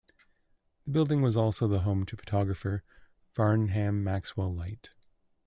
[0.85, 2.83] The building was also the home to the photographer
[3.33, 4.89] Farnham Maxwell-Lyte.